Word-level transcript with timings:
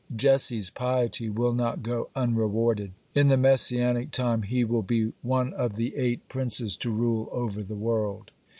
Jesse's 0.15 0.71
piety 0.71 1.29
will 1.29 1.53
not 1.53 1.83
go 1.83 2.09
unrewarded. 2.15 2.93
In 3.13 3.27
the 3.27 3.37
Messianic 3.37 4.09
time 4.09 4.41
he 4.41 4.63
will 4.63 4.81
be 4.81 5.13
one 5.21 5.53
of 5.53 5.75
the 5.75 5.95
eight 5.95 6.27
princes 6.27 6.75
to 6.77 6.89
rule 6.89 7.29
over 7.31 7.61
the 7.61 7.75
world. 7.75 8.31